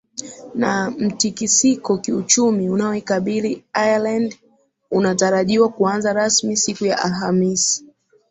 na 0.55 0.91
mtikisiko 0.97 1.97
kiuchumi 1.97 2.69
unayoikabili 2.69 3.63
ireland 3.75 4.35
unatarajiwa 4.91 5.69
kuanza 5.69 6.13
rasmi 6.13 6.57
siku 6.57 6.85
ya 6.85 7.01
alhamisi 7.03 7.85